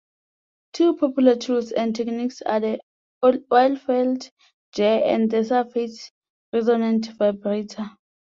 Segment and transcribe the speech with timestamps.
[0.73, 2.79] Two popular tools and techniques are the
[3.23, 4.31] oilfield
[4.73, 6.11] jar and the surface
[6.51, 7.85] resonant vibrator.